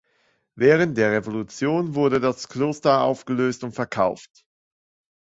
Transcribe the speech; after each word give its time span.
Während 0.55 0.97
der 0.97 1.11
Revolution 1.11 1.93
wurde 1.93 2.19
das 2.19 2.47
Kloster 2.49 3.01
aufgelöst 3.03 3.63
und 3.63 3.73
verkauft. 3.73 4.47